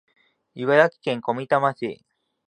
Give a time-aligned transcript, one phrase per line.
[0.55, 2.03] 茨城県小美玉市